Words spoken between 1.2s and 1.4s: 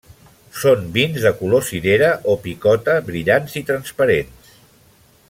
de